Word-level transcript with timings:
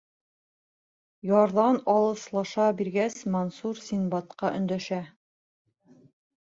Ярҙан 1.31 1.77
алыҫлаша 1.95 2.65
биргәс, 2.81 3.19
Мансур 3.37 3.83
Синдбадҡа 3.85 4.53
өндәшә: 4.61 5.03